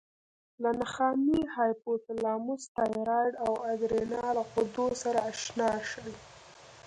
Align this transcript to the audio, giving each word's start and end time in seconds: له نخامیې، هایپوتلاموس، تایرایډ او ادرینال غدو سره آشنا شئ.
له 0.63 0.69
نخامیې، 0.81 1.41
هایپوتلاموس، 1.55 2.63
تایرایډ 2.77 3.33
او 3.45 3.51
ادرینال 3.71 4.37
غدو 4.51 4.87
سره 5.01 5.19
آشنا 5.31 5.69
شئ. 5.89 6.09